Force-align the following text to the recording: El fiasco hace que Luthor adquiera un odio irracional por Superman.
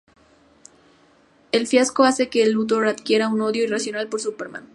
El 1.51 1.67
fiasco 1.67 2.05
hace 2.05 2.27
que 2.27 2.43
Luthor 2.47 2.87
adquiera 2.87 3.29
un 3.29 3.39
odio 3.41 3.63
irracional 3.65 4.09
por 4.09 4.19
Superman. 4.19 4.67